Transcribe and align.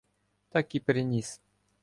Так 0.49 0.75
і 0.75 0.79
приніс. 0.79 1.39